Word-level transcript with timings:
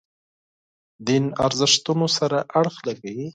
دین 1.07 1.23
ارزښتونو 1.45 2.07
سره 2.17 2.37
اړخ 2.59 2.75
لګوي. 2.87 3.27